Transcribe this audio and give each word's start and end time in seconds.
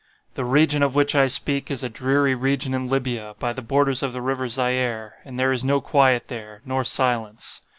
"The 0.33 0.45
region 0.45 0.81
of 0.81 0.95
which 0.95 1.13
I 1.13 1.27
speak 1.27 1.69
is 1.69 1.83
a 1.83 1.87
dreary 1.87 2.33
region 2.33 2.73
in 2.73 2.87
Libya, 2.87 3.35
by 3.37 3.53
the 3.53 3.61
borders 3.61 4.01
of 4.01 4.13
the 4.13 4.21
river 4.23 4.47
Zaire. 4.47 5.19
And 5.25 5.37
there 5.37 5.51
is 5.51 5.63
no 5.63 5.79
quiet 5.79 6.27
there, 6.27 6.63
nor 6.65 6.83
silence. 6.83 7.61